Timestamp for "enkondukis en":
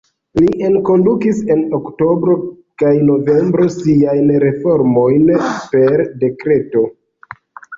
0.67-1.59